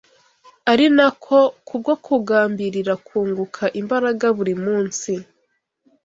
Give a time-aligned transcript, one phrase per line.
[0.71, 5.11] ari nako kubwo kugambirira kunguka imbaraga buri munsi